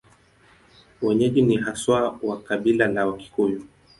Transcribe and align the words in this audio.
Wenyeji 1.01 1.41
ni 1.41 1.57
haswa 1.57 2.19
wa 2.23 2.41
kabila 2.41 2.87
la 2.87 3.05
Wakikuyu. 3.05 3.61